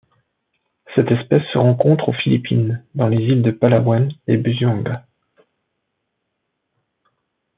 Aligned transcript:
Cette 0.95 1.11
espèce 1.11 1.43
se 1.53 1.59
rencontre 1.59 2.09
aux 2.09 2.13
Philippines 2.13 2.83
dans 2.95 3.07
les 3.07 3.17
îles 3.23 3.43
de 3.43 3.51
Palawan 3.51 4.11
et 4.25 4.35
Busuanga. 4.35 5.05